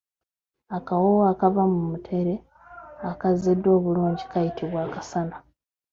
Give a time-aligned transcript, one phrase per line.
[0.77, 2.33] Akawoowo akava mu mutere
[3.09, 5.35] akaziddwa obulungi kayitibwa akasana.